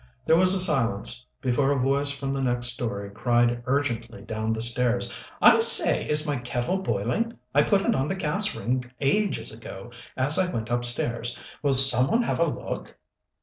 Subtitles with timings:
[0.25, 4.59] There was a silence, before a voice from the next story cried urgently down the
[4.59, 7.37] stairs: "I say, is my kettle boiling?
[7.53, 11.37] I put it on the gas ring ages ago, as I went upstairs.
[11.61, 12.97] Will some one have a look?"